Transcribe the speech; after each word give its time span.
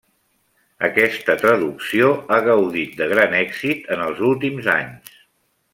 Aquesta 0.87 1.35
traducció 1.41 2.09
ha 2.37 2.41
gaudit 2.49 2.97
de 3.03 3.09
gran 3.15 3.39
èxit 3.43 3.87
en 3.97 4.03
els 4.07 4.25
últims 4.31 4.75
anys. 4.79 5.15